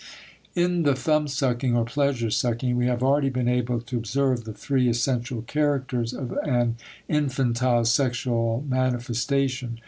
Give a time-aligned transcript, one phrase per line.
[0.55, 4.89] In the thumbsucking or pleasure sucking we have already been able to observe the three
[4.89, 6.77] essential characters of an
[7.07, 9.77] infantile sexual manifestation.